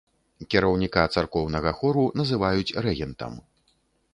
[0.53, 3.37] Кіраўніка царкоўнага хору называюць рэгентам.